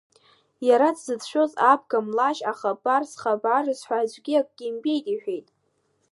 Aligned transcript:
Иара 0.67 0.89
дзыцәшәоз 0.95 1.51
абга 1.71 1.99
млашь 2.07 2.41
ахабар 2.51 3.03
зхабарыз 3.11 3.79
ҳәа 3.87 3.97
аӡәгьы 4.03 4.35
акгьы 4.41 4.65
имбеит,— 4.67 5.05
иҳәеит. 5.13 5.47